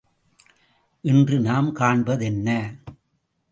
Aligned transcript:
இன்று 1.01 1.39
நாம் 1.39 1.69
காண்பதென்ன? 1.73 2.49